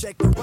[0.00, 0.40] Check the rhyme.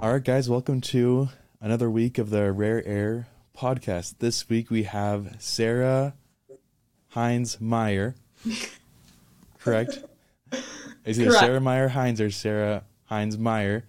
[0.00, 1.30] All right, guys, welcome to
[1.60, 3.26] another week of the Rare Air
[3.58, 4.18] podcast.
[4.20, 6.14] This week we have Sarah
[7.08, 8.14] Heinz Meyer.
[9.58, 10.04] Correct?
[11.10, 11.40] Is it Correct.
[11.40, 13.84] Sarah Meyer Heinz or Sarah Heinz Meyer?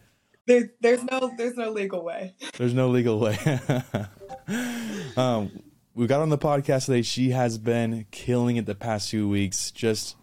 [0.48, 2.34] There, there's no there's no legal way.
[2.58, 3.38] There's no legal way.
[5.16, 5.52] um,
[5.94, 7.04] we got on the podcast today.
[7.04, 9.70] She has been killing it the past few weeks.
[9.70, 10.16] Just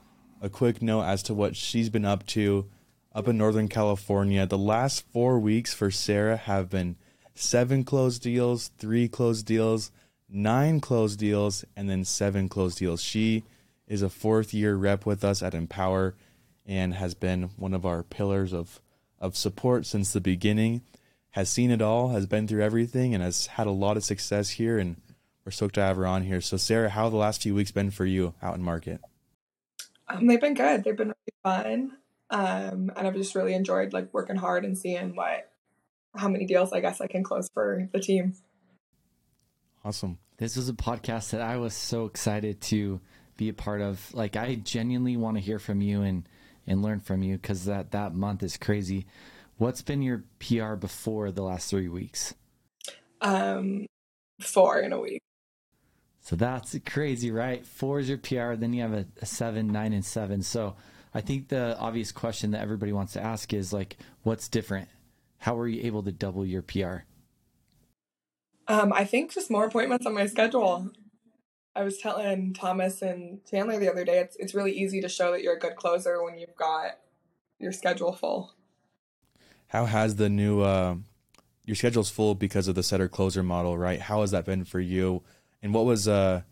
[0.42, 2.66] a quick note as to what she's been up to
[3.14, 4.44] up in Northern California.
[4.44, 6.96] The last four weeks for Sarah have been
[7.36, 9.92] seven closed deals, three closed deals,
[10.28, 13.00] nine closed deals, and then seven closed deals.
[13.00, 13.44] She
[13.86, 16.16] is a fourth year rep with us at Empower
[16.68, 18.80] and has been one of our pillars of,
[19.18, 20.82] of support since the beginning
[21.30, 24.50] has seen it all, has been through everything, and has had a lot of success
[24.50, 24.78] here.
[24.78, 24.96] And
[25.44, 26.40] we're stoked to have her on here.
[26.40, 29.00] So, Sarah, how have the last few weeks been for you out in market?
[30.08, 30.84] Um, they've been good.
[30.84, 31.92] They've been really fun.
[32.30, 35.50] Um, and I've just really enjoyed like working hard and seeing what
[36.14, 38.34] how many deals I guess I can close for the team.
[39.84, 40.18] Awesome.
[40.38, 43.00] This was a podcast that I was so excited to
[43.36, 44.12] be a part of.
[44.12, 46.28] Like I genuinely want to hear from you and
[46.68, 49.06] and learn from you because that that month is crazy.
[49.56, 52.34] What's been your PR before the last three weeks?
[53.20, 53.86] Um,
[54.40, 55.20] four in a week.
[56.20, 57.66] So that's crazy, right?
[57.66, 60.42] Four is your PR, then you have a, a seven, nine, and seven.
[60.42, 60.76] So
[61.14, 64.88] I think the obvious question that everybody wants to ask is like, what's different?
[65.38, 66.98] How were you able to double your PR?
[68.68, 70.90] Um, I think just more appointments on my schedule.
[71.78, 75.30] I was telling Thomas and Chandler the other day, it's it's really easy to show
[75.30, 76.98] that you're a good closer when you've got
[77.60, 78.52] your schedule full.
[79.68, 80.96] How has the new, uh,
[81.64, 84.00] your schedule's full because of the setter closer model, right?
[84.00, 85.22] How has that been for you?
[85.62, 86.42] And what was, uh,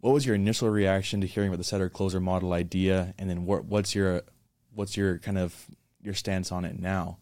[0.00, 3.14] what was your initial reaction to hearing about the setter closer model idea?
[3.16, 4.22] And then what, what's your,
[4.74, 5.66] what's your kind of,
[6.02, 7.18] your stance on it now?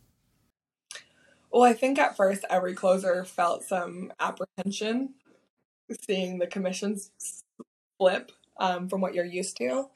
[1.50, 5.14] Well, I think at first every closer felt some apprehension
[6.06, 7.10] seeing the commissions
[8.02, 9.88] flip um, from what you're used to.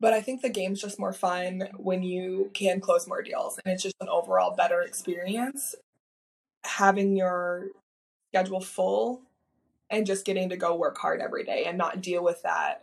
[0.00, 3.72] But I think the game's just more fun when you can close more deals, and
[3.72, 5.74] it's just an overall better experience.
[6.64, 7.66] Having your
[8.30, 9.20] schedule full
[9.90, 12.80] and just getting to go work hard every day and not deal with that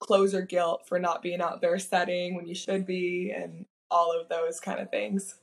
[0.00, 4.28] closer guilt for not being out there setting when you should be and all of
[4.28, 5.36] those kind of things.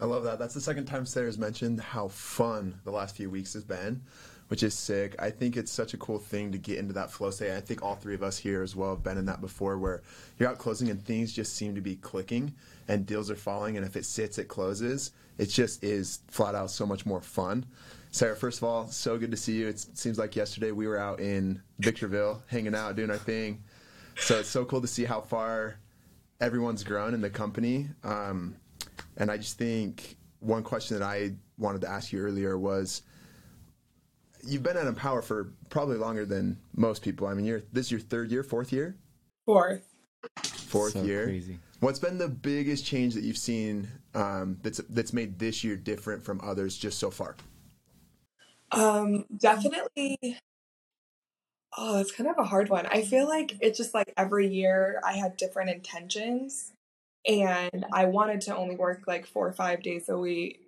[0.00, 0.38] I love that.
[0.38, 4.02] That's the second time Sarah's mentioned how fun the last few weeks has been,
[4.50, 5.14] which is sick.
[5.20, 7.56] I think it's such a cool thing to get into that flow state.
[7.56, 10.02] I think all three of us here as well have been in that before where
[10.38, 12.52] you're out closing and things just seem to be clicking
[12.88, 13.76] and deals are falling.
[13.76, 15.12] And if it sits, it closes.
[15.38, 17.64] It just is flat out so much more fun.
[18.10, 19.68] Sarah, first of all, so good to see you.
[19.68, 23.62] It seems like yesterday we were out in Victorville hanging out, doing our thing.
[24.16, 25.78] So it's so cool to see how far
[26.40, 27.88] everyone's grown in the company.
[28.02, 28.56] Um,
[29.16, 33.02] and I just think one question that I wanted to ask you earlier was
[34.44, 37.26] you've been at Empower for probably longer than most people.
[37.26, 38.96] I mean, you're this is your third year, fourth year,
[39.46, 39.82] Fourth.
[40.44, 41.24] fourth So year.
[41.24, 41.58] crazy.
[41.80, 46.24] What's been the biggest change that you've seen um, that's that's made this year different
[46.24, 47.36] from others just so far?
[48.72, 50.18] Um, definitely.
[51.76, 52.86] Oh, it's kind of a hard one.
[52.86, 56.72] I feel like it's just like every year I had different intentions
[57.26, 60.60] and I wanted to only work like four or five days a week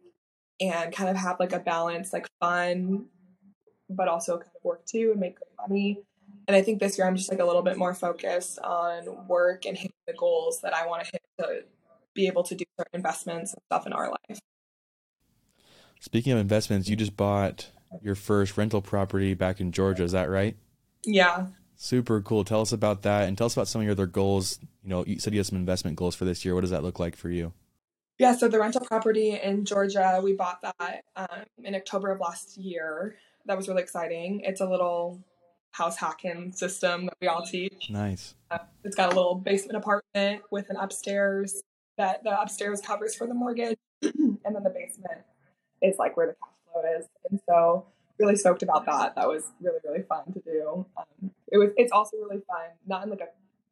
[0.61, 3.07] and kind of have like a balance, like fun,
[3.97, 6.01] but also kind of work too and make good money.
[6.49, 9.65] And I think this year I'm just like a little bit more focused on work
[9.65, 11.65] and hitting the goals that I want to hit to
[12.15, 14.41] be able to do certain investments and stuff in our life.
[16.01, 17.69] Speaking of investments, you just bought
[18.03, 20.03] your first rental property back in Georgia.
[20.03, 20.57] Is that right?
[21.05, 21.47] Yeah.
[21.77, 22.45] Super cool.
[22.45, 24.59] Tell us about that and tell us about some of your other goals.
[24.83, 26.55] You know, you said you have some investment goals for this year.
[26.55, 27.53] What does that look like for you?
[28.19, 32.57] Yeah, so the rental property in Georgia, we bought that um, in October of last
[32.57, 33.17] year.
[33.47, 34.41] That was really exciting.
[34.45, 35.23] It's a little
[35.73, 37.91] house hacking system that we all teach.
[37.91, 38.35] Nice.
[38.51, 41.63] Uh, it's got a little basement apartment with an upstairs
[41.99, 45.23] that the upstairs covers for the mortgage, and then the basement
[45.81, 47.07] is like where the cash flow is.
[47.31, 47.87] And so,
[48.19, 49.15] really stoked about that.
[49.17, 50.87] That was really really fun to do.
[50.97, 51.71] Um, it was.
[51.77, 53.29] It's also really fun, not in like a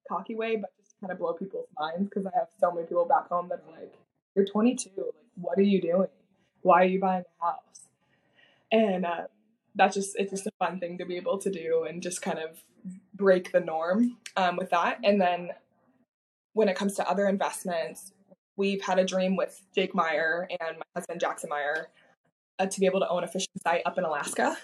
[0.09, 3.05] cocky way, but just kind of blow people's minds because I have so many people
[3.05, 3.95] back home that are like,
[4.35, 4.91] "You're 22.
[4.97, 5.07] Like,
[5.37, 6.09] what are you doing?
[6.63, 7.89] Why are you buying a house?"
[8.73, 9.25] And uh,
[9.81, 12.39] that's just it's just a fun thing to be able to do and just kind
[12.39, 12.63] of
[13.15, 14.99] break the norm um, with that.
[15.03, 15.53] And then
[16.53, 18.13] when it comes to other investments,
[18.59, 21.89] we've had a dream with Jake Meyer and my husband Jackson Meyer
[22.59, 24.59] uh, to be able to own a fishing site up in Alaska.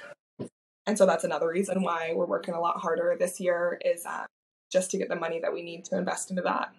[0.87, 4.27] And so that's another reason why we're working a lot harder this year is uh,
[4.71, 6.75] just to get the money that we need to invest into that.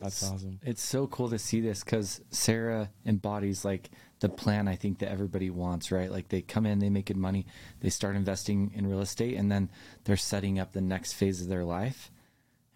[0.00, 0.58] That's awesome.
[0.64, 3.90] It's so cool to see this because Sarah embodies like
[4.20, 6.10] the plan I think that everybody wants, right?
[6.10, 7.46] Like they come in, they make good money,
[7.80, 9.70] they start investing in real estate, and then
[10.04, 12.10] they're setting up the next phase of their life.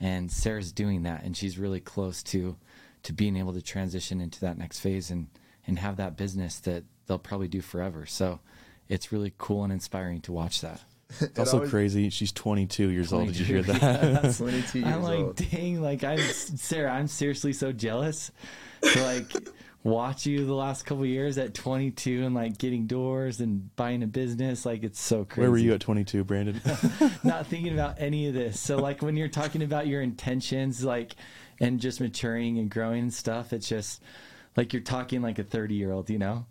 [0.01, 2.57] And Sarah's doing that, and she's really close to
[3.05, 5.27] to being able to transition into that next phase and
[5.67, 8.07] and have that business that they'll probably do forever.
[8.07, 8.41] So
[8.89, 10.81] it's really cool and inspiring to watch that.
[11.21, 12.11] It's also always- crazy.
[12.11, 13.29] She's 22 years old.
[13.29, 13.79] Did you hear 22.
[13.81, 14.35] that?
[14.39, 15.37] 22 years I'm like, old.
[15.37, 16.93] dang, like I'm Sarah.
[16.93, 18.31] I'm seriously so jealous
[18.83, 19.31] to like
[19.85, 24.07] watch you the last couple years at 22 and like getting doors and buying a
[24.07, 24.65] business.
[24.65, 25.41] Like it's so crazy.
[25.41, 26.61] Where were you at 22, Brandon?
[27.25, 28.61] Not thinking about any of this.
[28.61, 31.17] So like when you're talking about your intentions, like
[31.61, 34.03] and just maturing and growing and stuff, it's just
[34.57, 36.47] like you're talking like a 30 year old, you know.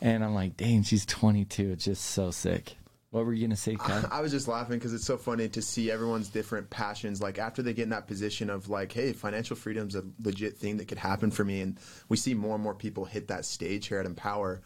[0.00, 1.72] And I'm like, dang, she's 22.
[1.72, 2.76] It's just so sick.
[3.18, 4.06] What were you gonna say, Kat?
[4.12, 7.20] I was just laughing because it's so funny to see everyone's different passions.
[7.20, 10.76] Like after they get in that position of like, hey, financial freedom's a legit thing
[10.76, 13.88] that could happen for me, and we see more and more people hit that stage
[13.88, 14.62] here at Empower.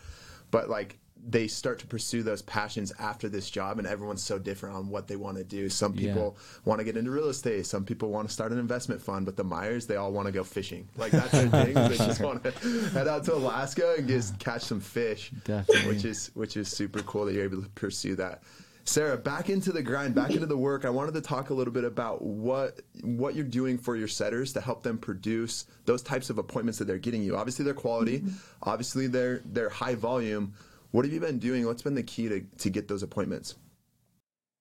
[0.51, 4.75] But like they start to pursue those passions after this job, and everyone's so different
[4.75, 5.69] on what they want to do.
[5.69, 6.09] Some Yeah.
[6.13, 7.65] people want to get into real estate.
[7.67, 9.25] Some people want to start an investment fund.
[9.25, 10.89] But the Myers, they all want to go fishing.
[10.97, 11.75] Like that's their thing.
[11.75, 12.51] They just want to
[12.91, 15.89] head out to Alaska and just catch some fish Definitely.
[15.95, 18.43] which is which is super cool that you're able to pursue that.
[18.85, 20.85] Sarah, back into the grind, back into the work.
[20.85, 24.53] I wanted to talk a little bit about what what you're doing for your setters
[24.55, 27.37] to help them produce those types of appointments that they're getting you.
[27.37, 28.19] Obviously, they're quality.
[28.19, 28.31] Mm-hmm.
[28.65, 30.55] Obviously, they're they're high volume.
[30.93, 31.67] What have you been doing?
[31.67, 33.57] What's been the key to, to get those appointments?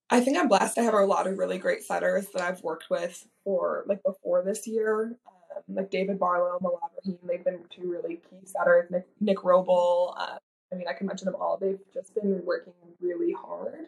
[0.10, 0.78] I think I'm blessed.
[0.78, 4.42] I have a lot of really great setters that I've worked with for like before
[4.44, 7.20] this year, um, like David Barlow, Malad Rahim.
[7.28, 8.90] They've been two really key setters.
[8.90, 10.14] Nick, Nick Roble.
[10.18, 10.38] Uh,
[10.72, 11.58] I mean, I can mention them all.
[11.58, 13.88] They've just been working really hard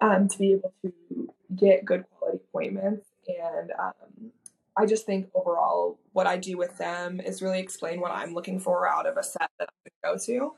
[0.00, 3.06] um, to be able to get good quality appointments.
[3.28, 4.32] And um,
[4.78, 8.60] I just think overall, what I do with them is really explain what I'm looking
[8.60, 10.54] for out of a set that to go to.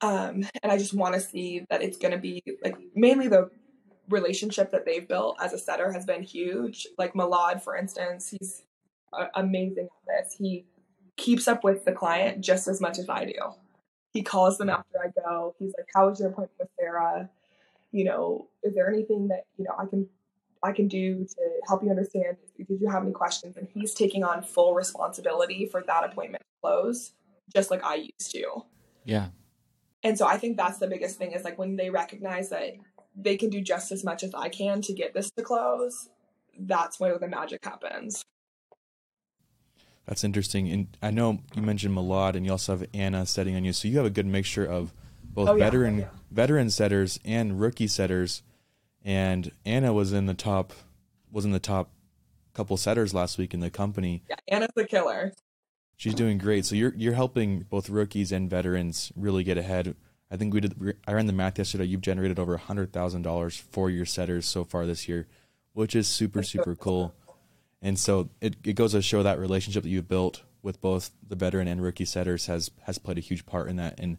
[0.00, 3.50] Um, and I just want to see that it's going to be like mainly the
[4.08, 6.86] relationship that they've built as a setter has been huge.
[6.98, 8.62] Like Malad, for instance, he's
[9.12, 10.36] uh, amazing at this.
[10.38, 10.66] He
[11.16, 13.54] keeps up with the client just as much as I do.
[14.12, 15.54] He calls them after I go.
[15.58, 17.28] He's like, "How was your appointment with Sarah?
[17.92, 20.08] You know, is there anything that you know I can
[20.62, 22.36] I can do to help you understand?
[22.56, 27.12] Did you have any questions?" And he's taking on full responsibility for that appointment close,
[27.54, 28.62] just like I used to.
[29.04, 29.28] Yeah.
[30.06, 32.76] And so I think that's the biggest thing is like when they recognize that
[33.16, 36.10] they can do just as much as I can to get this to close,
[36.56, 38.22] that's where the magic happens.
[40.06, 40.70] That's interesting.
[40.70, 43.88] And I know you mentioned Malad, and you also have Anna setting on you, so
[43.88, 44.92] you have a good mixture of
[45.24, 45.64] both Oh, yeah.
[45.64, 46.08] veteran Oh, yeah.
[46.30, 48.44] veteran setters and rookie setters.
[49.04, 50.72] And Anna was in the top
[51.32, 51.90] was in the top
[52.54, 54.22] couple setters last week in the company.
[54.30, 55.32] Yeah, Anna's the killer.
[55.96, 56.66] She's doing great.
[56.66, 59.96] So you're you're helping both rookies and veterans really get ahead.
[60.30, 60.96] I think we did.
[61.06, 61.84] I ran the math yesterday.
[61.84, 65.26] You've generated over hundred thousand dollars for your setters so far this year,
[65.72, 67.14] which is super super cool.
[67.80, 71.36] And so it, it goes to show that relationship that you've built with both the
[71.36, 73.98] veteran and rookie setters has has played a huge part in that.
[73.98, 74.18] And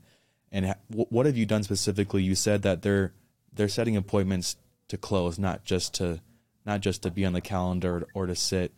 [0.52, 2.24] and ha- what have you done specifically?
[2.24, 3.14] You said that they're
[3.54, 4.56] they're setting appointments
[4.88, 6.22] to close, not just to
[6.66, 8.74] not just to be on the calendar or to sit.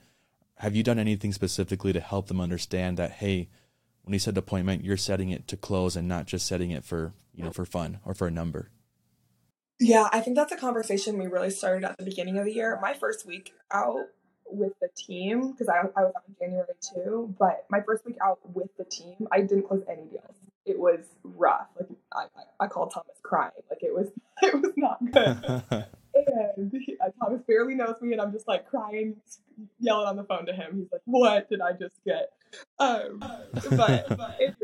[0.60, 3.50] Have you done anything specifically to help them understand that hey,
[4.04, 6.84] when you set the appointment, you're setting it to close and not just setting it
[6.84, 8.70] for you know for fun or for a number?
[9.80, 12.78] Yeah, I think that's a conversation we really started at the beginning of the year.
[12.82, 14.08] My first week out
[14.46, 18.18] with the team, because I, I was out in January too, but my first week
[18.22, 20.36] out with the team, I didn't close any deals.
[20.66, 21.68] It was rough.
[21.80, 23.52] Like I, I, I called Thomas crying.
[23.70, 24.10] Like it was
[24.42, 25.86] it was not good.
[26.28, 29.16] and uh, Thomas barely knows me, and I'm just like crying,
[29.80, 30.78] yelling on the phone to him.
[30.78, 32.32] He's like, "What did I just get?"
[32.80, 34.56] Um, but, but anyways,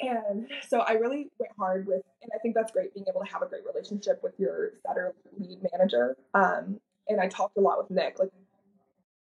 [0.00, 3.32] and so I really went hard with, and I think that's great being able to
[3.32, 6.16] have a great relationship with your setter lead manager.
[6.34, 8.30] Um, and I talked a lot with Nick, like,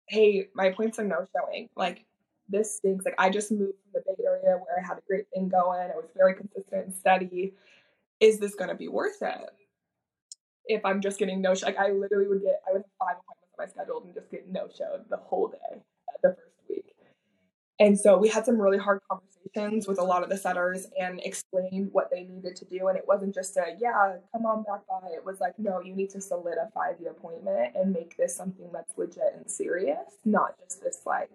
[0.08, 1.70] "Hey, my points are no showing.
[1.76, 2.06] Like,
[2.50, 3.06] this stinks.
[3.06, 5.80] Like, I just moved from the Bay Area where I had a great thing going.
[5.80, 7.54] I was very consistent and steady.
[8.20, 9.50] Is this going to be worth it?"
[10.68, 11.66] If I'm just getting no show.
[11.66, 14.30] Like I literally would get, I would have five appointments on my schedule and just
[14.32, 16.94] get no showed the whole day uh, the first week.
[17.80, 21.22] And so we had some really hard conversations with a lot of the setters and
[21.24, 22.88] explained what they needed to do.
[22.88, 25.10] And it wasn't just a, yeah, come on back by.
[25.10, 28.98] It was like, no, you need to solidify the appointment and make this something that's
[28.98, 31.30] legit and serious, not just this like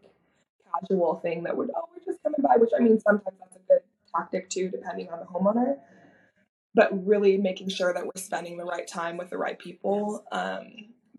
[0.80, 3.60] casual thing that would, oh, we're just coming by, which I mean, sometimes that's a
[3.68, 3.82] good
[4.14, 5.76] tactic too, depending on the homeowner.
[6.74, 10.66] But really making sure that we're spending the right time with the right people um,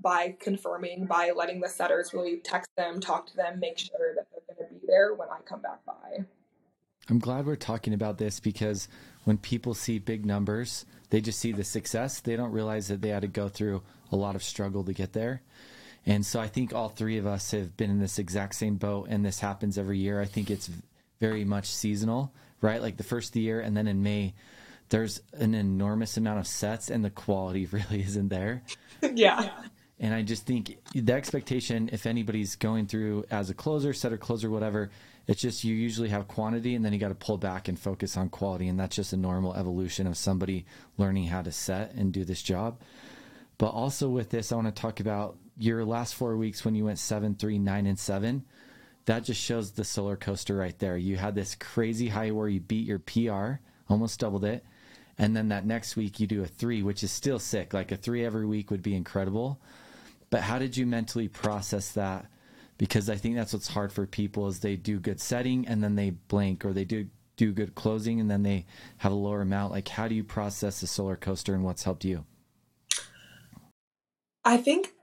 [0.01, 4.27] by confirming, by letting the setters really text them, talk to them, make sure that
[4.31, 6.25] they're going to be there when I come back by.
[7.09, 8.87] I'm glad we're talking about this because
[9.25, 12.19] when people see big numbers, they just see the success.
[12.19, 15.13] They don't realize that they had to go through a lot of struggle to get
[15.13, 15.41] there.
[16.05, 19.07] And so I think all three of us have been in this exact same boat,
[19.09, 20.19] and this happens every year.
[20.21, 20.69] I think it's
[21.19, 22.81] very much seasonal, right?
[22.81, 24.33] Like the first the year, and then in May,
[24.93, 28.61] there's an enormous amount of sets, and the quality really isn't there.
[29.15, 29.49] yeah.
[29.99, 34.51] And I just think the expectation, if anybody's going through as a closer, setter, closer,
[34.51, 34.91] whatever,
[35.25, 38.17] it's just you usually have quantity and then you got to pull back and focus
[38.17, 38.67] on quality.
[38.67, 40.65] And that's just a normal evolution of somebody
[40.97, 42.79] learning how to set and do this job.
[43.57, 46.85] But also with this, I want to talk about your last four weeks when you
[46.85, 48.45] went seven, three, nine, and seven.
[49.05, 50.97] That just shows the solar coaster right there.
[50.97, 54.63] You had this crazy high where you beat your PR, almost doubled it.
[55.17, 57.73] And then that next week you do a three, which is still sick.
[57.73, 59.59] Like a three every week would be incredible.
[60.29, 62.25] But how did you mentally process that?
[62.77, 65.95] Because I think that's what's hard for people is they do good setting and then
[65.95, 68.65] they blank or they do do good closing and then they
[68.97, 69.71] have a lower amount.
[69.71, 72.25] Like how do you process the solar coaster and what's helped you?
[74.43, 74.93] I think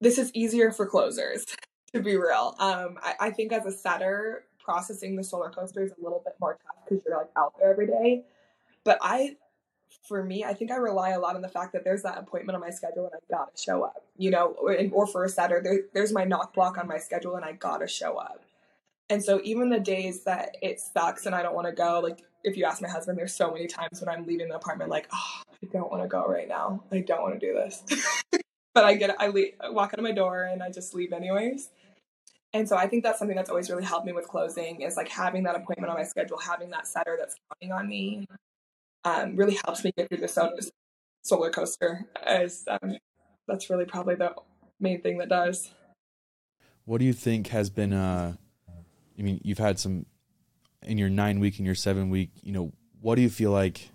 [0.00, 1.44] this is easier for closers,
[1.94, 2.54] to be real.
[2.58, 6.34] Um, I, I think as a setter, processing the solar coaster is a little bit
[6.40, 8.24] more tough because you're like out there every day.
[8.84, 9.36] But I
[10.06, 12.54] for me, I think I rely a lot on the fact that there's that appointment
[12.54, 15.60] on my schedule and I gotta show up, you know, or, or for a setter,
[15.62, 18.42] there, there's my knock block on my schedule and I gotta show up.
[19.08, 22.22] And so even the days that it sucks and I don't want to go, like
[22.42, 25.08] if you ask my husband, there's so many times when I'm leaving the apartment, like,
[25.12, 26.82] oh, I don't want to go right now.
[26.90, 27.82] I don't want to do this.
[28.74, 31.12] but I get, I, leave, I walk out of my door and I just leave
[31.12, 31.70] anyways.
[32.52, 35.08] And so I think that's something that's always really helped me with closing is like
[35.08, 38.26] having that appointment on my schedule, having that setter that's counting on me,
[39.06, 40.70] um, really helps me get through the
[41.22, 42.06] solar coaster.
[42.22, 42.96] As um,
[43.46, 44.34] that's really probably the
[44.80, 45.70] main thing that does.
[46.84, 47.92] What do you think has been?
[47.92, 48.34] Uh,
[49.18, 50.06] I mean, you've had some
[50.82, 52.30] in your nine week and your seven week.
[52.42, 53.90] You know, what do you feel like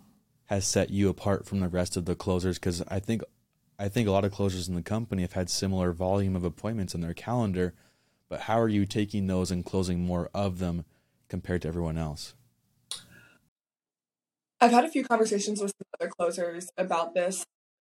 [0.46, 2.58] has set you apart from the rest of the closers?
[2.58, 3.22] Because I think,
[3.77, 6.96] I think a lot of closers in the company have had similar volume of appointments
[6.96, 7.74] in their calendar.
[8.30, 10.86] But how are you taking those and closing more of them
[11.27, 12.34] compared to everyone else?
[14.62, 17.44] I've had a few conversations with other closers about this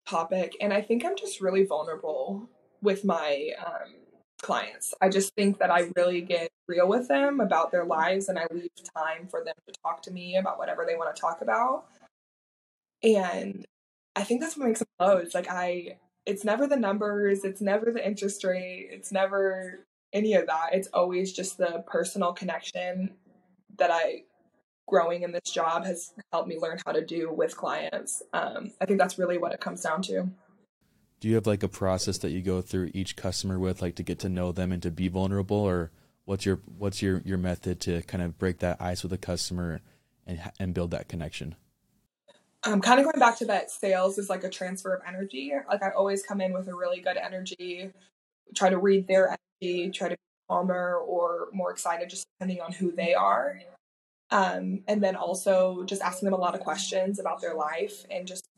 [0.07, 2.49] topic, and I think I'm just really vulnerable
[2.81, 3.93] with my um,
[4.41, 4.91] clients.
[4.99, 8.47] I just think that I really get real with them about their lives, and I
[8.51, 11.85] leave time for them to talk to me about whatever they want to talk about.
[13.03, 13.65] And
[14.15, 15.35] I think that's what makes them close.
[15.35, 20.47] Like I, it's never the numbers, it's never the interest rate, it's never any of
[20.47, 20.69] that.
[20.71, 23.13] It's always just the personal connection
[23.77, 24.23] that I
[24.87, 28.21] growing in this job has helped me learn how to do with clients.
[28.33, 30.29] Um, I think that's really what it comes down to.
[31.19, 34.03] Do you have like a process that you go through each customer with, like to
[34.03, 35.91] get to know them and to be vulnerable, or
[36.25, 39.79] what's your what's your your method to kind of break that ice with a customer
[40.27, 41.55] and and build that connection?
[42.65, 45.53] I'm kind of going back to that sales is like a transfer of energy.
[45.67, 47.91] Like I always come in with a really good energy,
[48.55, 52.71] try to read their energy, try to be calmer or more excited, just depending on
[52.71, 53.59] who they are.
[54.33, 58.27] Um, and then also just asking them a lot of questions about their life and
[58.27, 58.49] just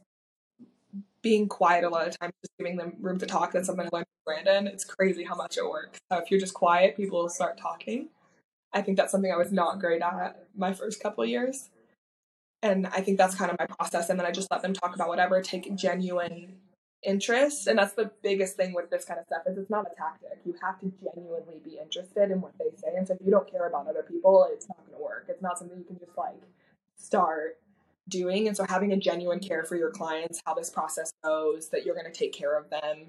[1.21, 3.51] being quiet a lot of times, just giving them room to talk.
[3.51, 4.67] That's something I learned from Brandon.
[4.67, 5.99] It's crazy how much it works.
[6.09, 8.07] Uh, if you're just quiet, people will start talking.
[8.71, 11.71] I think that's something I was not great at my first couple years.
[12.63, 14.09] And I think that's kind of my process.
[14.09, 16.53] And then I just let them talk about whatever, take genuine
[17.05, 19.95] interest and that's the biggest thing with this kind of stuff is it's not a
[19.95, 20.39] tactic.
[20.45, 23.49] You have to genuinely be interested in what they say and so if you don't
[23.49, 25.25] care about other people it's not going to work.
[25.29, 26.41] It's not something you can just like
[26.97, 27.57] start
[28.09, 31.85] doing and so having a genuine care for your clients how this process goes that
[31.85, 33.07] you're going to take care of them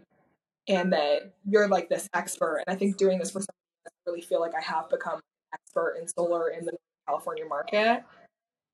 [0.68, 2.62] and that you're like this expert.
[2.66, 3.54] And i think doing this for some
[3.86, 5.20] i really feel like i have become
[5.52, 6.72] expert in solar in the
[7.06, 8.02] california market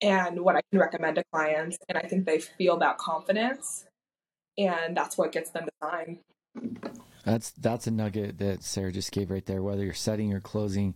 [0.00, 3.86] and what i can recommend to clients and i think they feel that confidence
[4.58, 6.18] and that's what gets them to sign.
[7.24, 9.62] That's that's a nugget that Sarah just gave right there.
[9.62, 10.94] Whether you're setting or closing,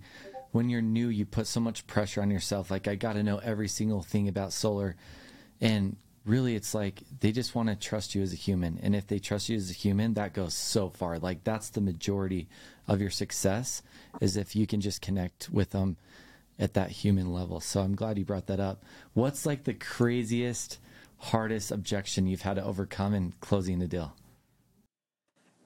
[0.53, 2.71] when you're new, you put so much pressure on yourself.
[2.71, 4.97] Like I got to know every single thing about solar,
[5.61, 8.79] and really, it's like they just want to trust you as a human.
[8.83, 11.19] And if they trust you as a human, that goes so far.
[11.19, 12.49] Like that's the majority
[12.89, 13.83] of your success
[14.21, 15.97] is if you can just connect with them
[16.59, 17.61] at that human level.
[17.61, 18.85] So I'm glad you brought that up.
[19.15, 20.79] What's like the craziest,
[21.19, 24.15] hardest objection you've had to overcome in closing the deal?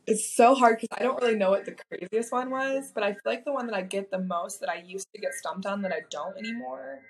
[0.07, 3.13] It's so hard because I don't really know what the craziest one was, but I
[3.13, 5.67] feel like the one that I get the most that I used to get stumped
[5.67, 7.01] on that I don't anymore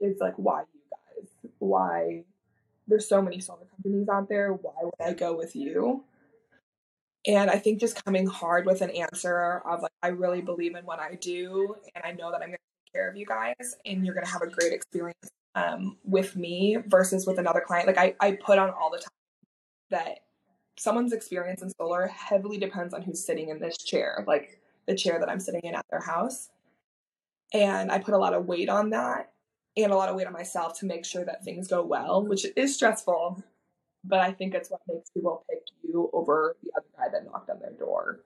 [0.00, 1.28] is like, why you guys?
[1.58, 2.24] Why?
[2.88, 4.52] There's so many solar companies out there.
[4.52, 6.04] Why would I go with you?
[7.26, 10.84] And I think just coming hard with an answer of like, I really believe in
[10.84, 13.76] what I do, and I know that I'm going to take care of you guys,
[13.86, 17.86] and you're going to have a great experience um, with me versus with another client.
[17.86, 19.10] Like I, I put on all the time
[19.90, 20.20] that
[20.78, 25.18] someone's experience in solar heavily depends on who's sitting in this chair, like the chair
[25.18, 26.48] that I'm sitting in at their house.
[27.52, 29.32] And I put a lot of weight on that
[29.76, 32.46] and a lot of weight on myself to make sure that things go well, which
[32.56, 33.42] is stressful.
[34.04, 37.50] But I think it's what makes people pick you over the other guy that knocked
[37.50, 38.20] on their door.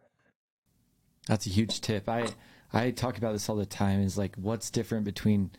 [1.26, 2.08] That's a huge tip.
[2.08, 2.28] I
[2.72, 4.00] I talk about this all the time.
[4.00, 5.50] Is like what's different between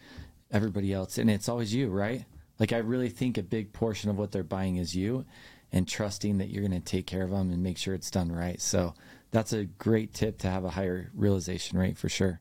[0.52, 2.26] everybody else, and it's always you, right?
[2.60, 5.26] Like I really think a big portion of what they're buying is you,
[5.72, 8.32] and trusting that you're going to take care of them and make sure it's done
[8.32, 8.62] right.
[8.62, 8.94] So
[9.32, 12.40] that's a great tip to have a higher realization rate for sure.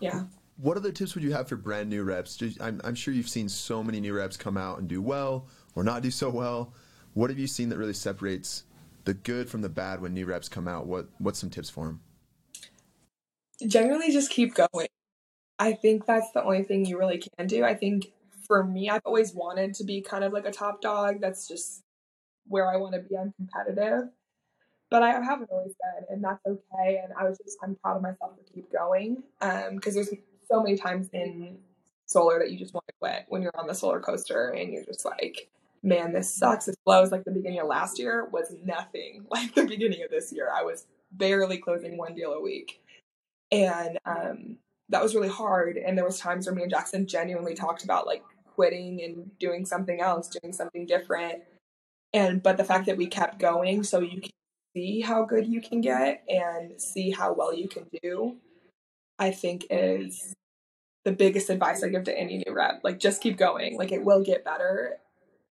[0.00, 0.24] Yeah.
[0.56, 2.38] What other tips would you have for brand new reps?
[2.60, 5.82] I'm, I'm sure you've seen so many new reps come out and do well or
[5.82, 6.74] not do so well.
[7.14, 8.64] What have you seen that really separates
[9.04, 10.86] the good from the bad when new reps come out?
[10.86, 12.00] What What's some tips for them?
[13.66, 14.88] Generally, just keep going.
[15.60, 17.64] I think that's the only thing you really can do.
[17.64, 18.06] I think
[18.46, 21.20] for me, I've always wanted to be kind of like a top dog.
[21.20, 21.82] That's just
[22.46, 23.14] where I want to be.
[23.16, 24.08] I'm competitive,
[24.90, 27.02] but I haven't always been, and that's okay.
[27.04, 30.14] And I was just I'm proud of myself to keep going because um, there's
[30.50, 31.58] so many times in
[32.06, 34.84] solar that you just want to quit when you're on the solar coaster and you're
[34.84, 35.50] just like,
[35.82, 36.68] man, this sucks.
[36.68, 40.32] It flows like the beginning of last year was nothing like the beginning of this
[40.32, 40.48] year.
[40.50, 42.80] I was barely closing one deal a week,
[43.52, 44.56] and um,
[44.90, 45.76] that was really hard.
[45.76, 48.22] And there was times where me and Jackson genuinely talked about like
[48.54, 51.42] quitting and doing something else, doing something different.
[52.12, 54.30] And but the fact that we kept going so you can
[54.76, 58.36] see how good you can get and see how well you can do
[59.18, 60.32] i think is
[61.04, 62.80] the biggest advice i give to any new rep.
[62.84, 63.76] Like just keep going.
[63.76, 64.98] Like it will get better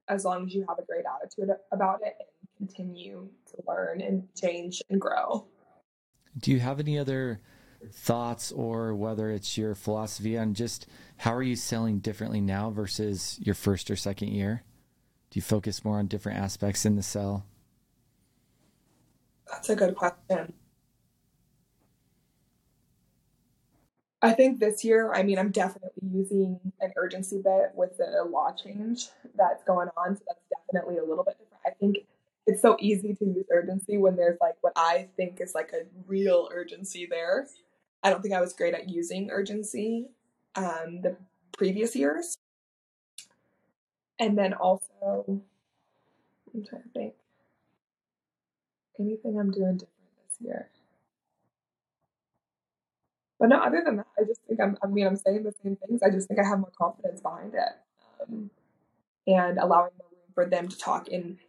[0.07, 2.15] as long as you have a great attitude about it
[2.59, 5.45] and continue to learn and change and grow.
[6.38, 7.41] Do you have any other
[7.91, 13.39] thoughts or whether it's your philosophy on just how are you selling differently now versus
[13.41, 14.63] your first or second year
[15.30, 17.45] do you focus more on different aspects in the cell?
[19.52, 20.54] That's a good question.
[24.21, 28.52] I think this year, I mean, I'm definitely using an urgency bit with the law
[28.52, 30.15] change that's going on.
[30.15, 31.62] So that's definitely a little bit different.
[31.65, 32.00] I think
[32.47, 35.86] it's so easy to use urgency when there's like what I think is like a
[36.08, 37.47] real urgency there.
[38.07, 40.05] I don't think I was great at using urgency
[40.55, 41.17] um, the
[41.57, 42.37] previous years.
[44.17, 45.41] And then also,
[46.53, 47.13] I'm trying to think.
[48.97, 49.91] Anything I'm doing different
[50.23, 50.69] this year?
[53.41, 55.75] But no, other than that, I just think I'm, I mean, I'm saying the same
[55.75, 56.01] things.
[56.01, 58.49] I just think I have more confidence behind it um,
[59.27, 61.09] and allowing more room for them to talk.
[61.11, 61.39] And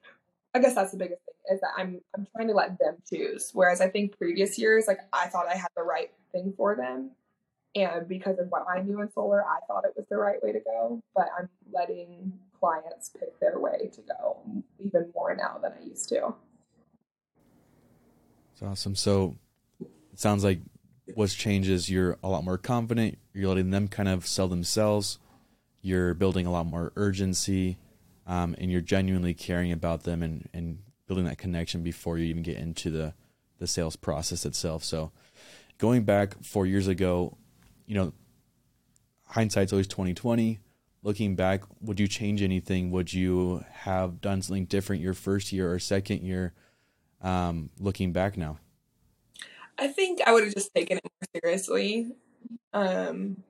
[0.53, 3.51] I guess that's the biggest is that I'm, I'm trying to let them choose.
[3.53, 7.13] Whereas I think previous years, like I thought I had the right thing for them.
[7.75, 10.53] And because of what I knew in solar, I thought it was the right way
[10.53, 11.03] to go.
[11.15, 14.39] But I'm letting clients pick their way to go
[14.79, 16.35] even more now than I used to.
[18.53, 18.97] It's awesome.
[18.97, 19.37] So
[19.81, 20.59] it sounds like
[21.15, 23.19] what's changed is you're a lot more confident.
[23.33, 25.19] You're letting them kind of sell themselves.
[25.81, 27.79] You're building a lot more urgency,
[28.27, 32.45] um, and you're genuinely caring about them and, and building that connection before you even
[32.45, 33.15] get into the
[33.59, 34.85] the sales process itself.
[34.85, 35.11] So
[35.79, 37.37] going back four years ago,
[37.87, 38.13] you know,
[39.25, 40.61] hindsight's always twenty twenty
[41.03, 42.91] looking back, would you change anything?
[42.91, 46.53] Would you have done something different your first year or second year?
[47.21, 48.59] Um, looking back now,
[49.77, 52.13] I think I would have just taken it more seriously.
[52.73, 53.43] Um,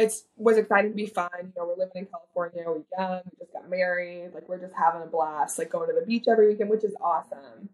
[0.00, 1.28] it's was exciting to be fun.
[1.34, 2.64] You know, we're living in California.
[2.66, 3.22] We're young.
[3.24, 4.30] We just got married.
[4.34, 5.58] Like we're just having a blast.
[5.58, 7.68] Like going to the beach every weekend, which is awesome.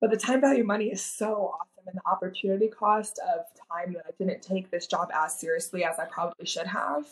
[0.00, 4.04] But the time value money is so awesome, and the opportunity cost of time that
[4.06, 7.06] I didn't take this job as seriously as I probably should have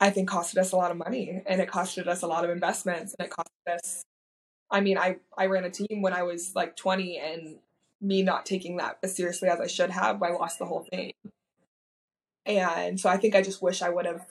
[0.00, 2.50] I think costed us a lot of money and it costed us a lot of
[2.50, 4.04] investments and it costed us
[4.70, 7.58] I mean I I ran a team when I was like 20 and
[8.00, 11.12] me not taking that as seriously as I should have I lost the whole thing.
[12.46, 14.26] And so I think I just wish I would have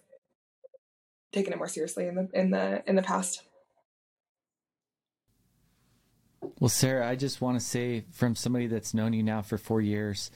[1.31, 3.41] taken it more seriously in the in the in the past.
[6.59, 9.81] Well, Sarah, I just want to say from somebody that's known you now for 4
[9.81, 10.29] years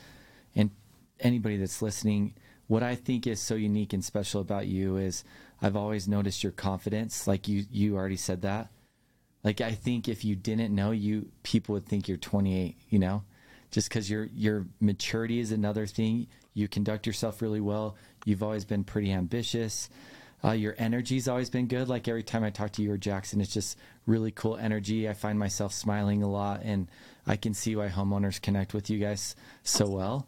[0.56, 0.72] and
[1.20, 2.34] anybody that's listening,
[2.68, 5.24] what I think is so unique and special about you is
[5.62, 7.28] I've always noticed your confidence.
[7.28, 8.70] Like you, you already said that.
[9.44, 12.78] Like I think if you didn't know you, people would think you're 28.
[12.90, 13.24] You know,
[13.72, 16.28] just because your your maturity is another thing.
[16.58, 17.96] You conduct yourself really well.
[18.26, 19.90] You've always been pretty ambitious.
[20.44, 21.88] Uh, your energy's always been good.
[21.88, 25.08] Like every time I talk to you or Jackson, it's just really cool energy.
[25.08, 26.88] I find myself smiling a lot, and
[27.28, 30.28] I can see why homeowners connect with you guys so well.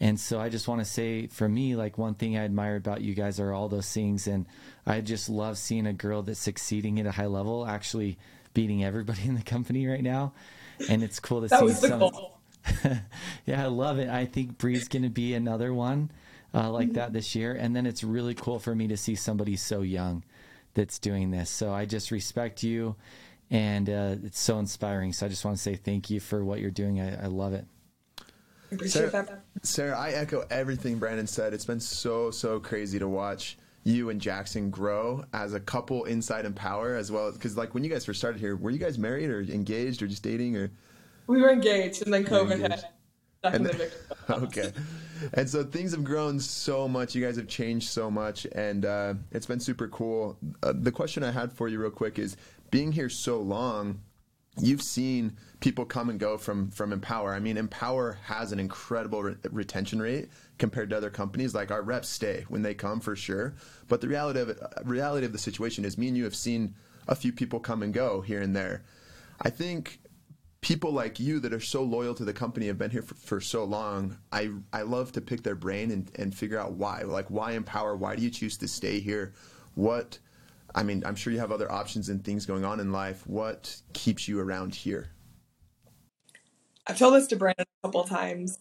[0.00, 3.02] And so I just want to say, for me, like one thing I admire about
[3.02, 4.46] you guys are all those things, and
[4.86, 8.18] I just love seeing a girl that's succeeding at a high level, actually
[8.54, 10.32] beating everybody in the company right now.
[10.88, 11.98] And it's cool to That see some.
[12.00, 12.39] goal.
[13.46, 14.08] yeah, I love it.
[14.08, 16.10] I think Bree's going to be another one
[16.54, 17.52] uh, like that this year.
[17.54, 20.24] And then it's really cool for me to see somebody so young
[20.74, 21.50] that's doing this.
[21.50, 22.96] So I just respect you,
[23.50, 25.12] and uh, it's so inspiring.
[25.12, 27.00] So I just want to say thank you for what you're doing.
[27.00, 27.66] I, I love it.
[28.86, 29.42] Sarah.
[29.62, 31.52] Sarah, I echo everything Brandon said.
[31.52, 36.44] It's been so so crazy to watch you and Jackson grow as a couple inside
[36.44, 37.32] Empower as well.
[37.32, 40.06] Because like when you guys first started here, were you guys married or engaged or
[40.06, 40.70] just dating or?
[41.26, 42.60] We were engaged, and then COVID hit.
[42.72, 42.84] engaged.
[43.38, 43.90] Stuck in And- the
[44.30, 44.72] okay.
[45.34, 47.14] And so things have grown so much.
[47.14, 50.38] You guys have changed so much, and uh, it's been super cool.
[50.62, 52.36] Uh, the question I had for you, real quick, is
[52.70, 54.00] being here so long.
[54.58, 57.32] You've seen people come and go from from Empower.
[57.34, 60.28] I mean, Empower has an incredible re- retention rate
[60.58, 61.54] compared to other companies.
[61.54, 63.54] Like our reps stay when they come for sure.
[63.88, 66.74] But the reality of it, reality of the situation is, me and you have seen
[67.08, 68.82] a few people come and go here and there.
[69.40, 69.99] I think
[70.60, 73.40] people like you that are so loyal to the company have been here for, for
[73.40, 77.02] so long i i love to pick their brain and, and figure out why.
[77.02, 77.96] Like why empower?
[77.96, 79.32] Why do you choose to stay here?
[79.74, 80.18] What
[80.74, 83.26] i mean i'm sure you have other options and things going on in life.
[83.26, 85.10] What keeps you around here?
[86.86, 88.58] I've told this to Brandon a couple times,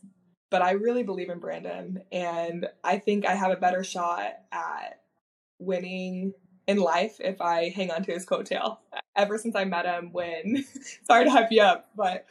[0.49, 5.01] but I really believe in Brandon, and I think I have a better shot at
[5.57, 6.33] winning
[6.69, 8.77] in life if I hang on to his coattail.
[9.15, 10.63] Ever since I met him, when
[11.08, 12.25] sorry to hype you up, but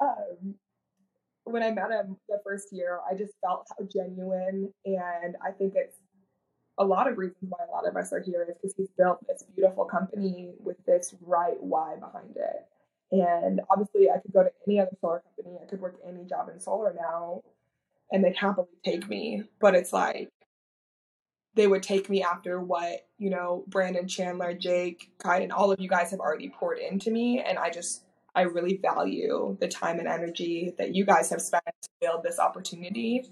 [0.00, 0.54] um,
[1.42, 5.74] when I met him the first year, I just felt how genuine, and I think
[5.74, 5.98] it's
[6.78, 9.18] a lot of reasons why a lot of us are here is because he's built
[9.26, 12.66] this beautiful company with this right why behind it.
[13.10, 15.58] And obviously, I could go to any other solar company.
[15.60, 17.42] I could work any job in solar now,
[18.12, 19.42] and they'd happily take me.
[19.60, 20.30] But it's like
[21.54, 25.80] they would take me after what you know Brandon, Chandler, Jake, kai and all of
[25.80, 29.98] you guys have already poured into me, and I just I really value the time
[29.98, 33.30] and energy that you guys have spent to build this opportunity.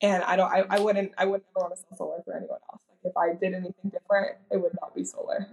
[0.00, 2.80] And I don't, I, I wouldn't, I wouldn't want to sell solar for anyone else.
[2.88, 5.46] Like if I did anything different, it would not be solar.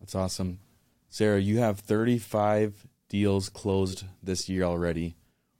[0.00, 0.60] That's awesome.
[1.10, 5.16] Sarah, you have 35 deals closed this year already.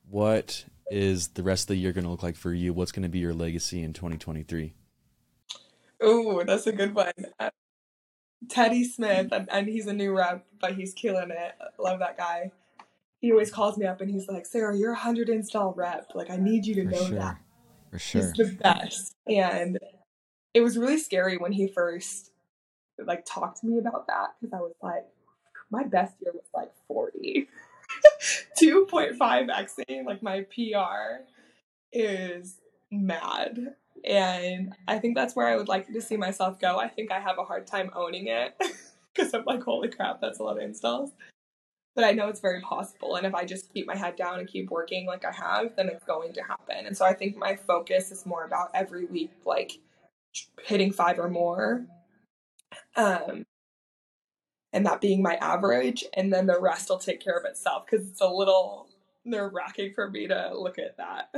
[0.09, 2.72] What is the rest of the year going to look like for you?
[2.72, 4.75] What's going to be your legacy in 2023?
[6.01, 7.12] Oh, that's a good one.
[7.40, 7.51] Uh,
[8.49, 11.55] Teddy Smith, and, and he's a new rep, but he's killing it.
[11.79, 12.53] Love that guy.
[13.20, 16.11] He always calls me up and he's like, Sarah, you're a 100 install rep.
[16.14, 17.18] Like, I need you to For know sure.
[17.18, 17.38] that.
[17.90, 18.22] For sure.
[18.22, 19.14] He's the best.
[19.27, 19.79] And
[20.53, 22.31] it was really scary when he first
[23.05, 25.07] like talked to me about that because I was like,
[25.70, 27.49] my best year was like 40.
[28.61, 31.25] 2.5 xing, like my PR
[31.92, 32.59] is
[32.90, 33.75] mad.
[34.05, 36.79] And I think that's where I would like to see myself go.
[36.79, 38.55] I think I have a hard time owning it
[39.14, 41.11] because I'm like, holy crap, that's a lot of installs.
[41.94, 43.16] But I know it's very possible.
[43.16, 45.88] And if I just keep my head down and keep working like I have, then
[45.88, 46.87] it's going to happen.
[46.87, 49.79] And so I think my focus is more about every week, like
[50.62, 51.87] hitting five or more.
[52.96, 53.46] Um,
[54.77, 56.05] and that being my average.
[56.12, 58.91] And then the rest will take care of itself because it's a little
[59.25, 61.35] nerve wracking for me to look at that.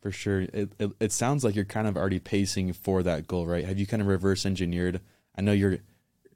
[0.00, 0.40] For sure.
[0.40, 3.66] It, it it sounds like you're kind of already pacing for that goal, right?
[3.66, 5.02] Have you kind of reverse engineered?
[5.36, 5.78] I know you're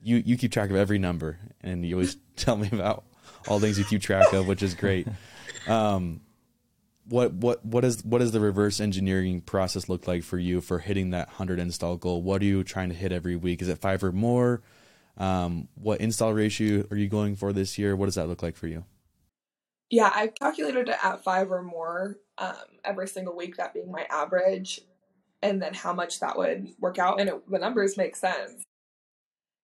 [0.02, 3.04] you you keep track of every number and you always tell me about
[3.48, 5.08] all things you keep track of, which is great.
[5.66, 6.20] Um
[7.08, 10.78] what what what is what does the reverse engineering process look like for you for
[10.78, 12.22] hitting that 100 install goal?
[12.22, 13.60] What are you trying to hit every week?
[13.62, 14.62] Is it 5 or more?
[15.16, 17.96] Um what install ratio are you going for this year?
[17.96, 18.84] What does that look like for you?
[19.90, 24.06] Yeah, I've calculated it at five or more um, every single week, that being my
[24.10, 24.80] average,
[25.42, 27.20] and then how much that would work out.
[27.20, 28.64] And it, the numbers make sense.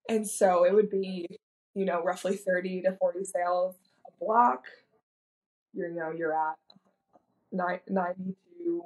[0.08, 1.26] And so it would be,
[1.74, 3.74] you know, roughly 30 to 40 sales
[4.06, 4.64] a block.
[5.74, 6.56] You're, you know, you're at
[7.50, 8.82] ni- 90 to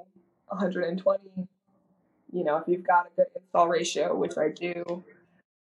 [0.47, 1.47] 120.
[2.33, 5.03] You know, if you've got a good install ratio, which I do,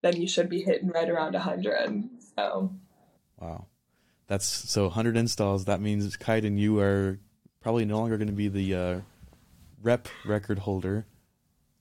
[0.03, 2.03] then you should be hitting right around 100.
[2.35, 2.71] So
[3.39, 3.65] Wow.
[4.27, 5.65] That's so 100 installs.
[5.65, 7.19] That means Kayden, you are
[7.61, 9.01] probably no longer going to be the uh,
[9.81, 11.07] rep record holder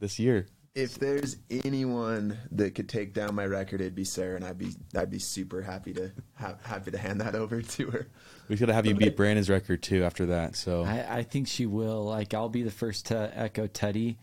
[0.01, 0.47] this year.
[0.75, 4.71] If there's anyone that could take down my record, it'd be Sarah, and I'd be
[4.97, 8.09] I'd be super happy to ha- happy to hand that over to her.
[8.49, 10.57] We got to have you beat Brandon's record too after that.
[10.57, 12.05] So I, I think she will.
[12.05, 14.17] Like, I'll be the first to echo Teddy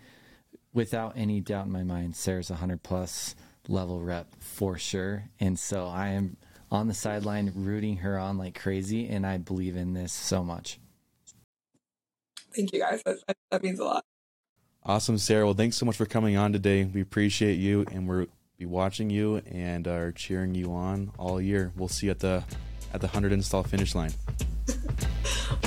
[0.73, 2.15] without any doubt in my mind.
[2.15, 3.35] Sarah's a 100 plus
[3.69, 5.29] level rep for sure.
[5.39, 6.37] And so I am
[6.71, 9.07] on the sideline rooting her on like crazy.
[9.07, 10.79] And I believe in this so much.
[12.55, 13.01] Thank you guys.
[13.05, 14.03] That, that, that means a lot.
[14.83, 15.45] awesome, Sarah.
[15.45, 16.83] Well, thanks so much for coming on today.
[16.83, 18.25] We appreciate you, and we're
[18.57, 21.71] be watching you and are cheering you on all year.
[21.77, 22.43] We'll see you at the
[22.93, 24.11] at the hundred install finish line.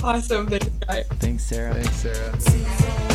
[0.03, 0.49] Awesome.
[0.49, 1.07] Thanks, guys.
[1.21, 1.75] Thanks, Sarah.
[1.75, 3.09] Thanks, Sarah.